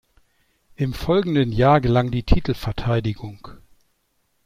[0.77, 3.47] Im folgenden Jahr gelang die Titelverteidigung.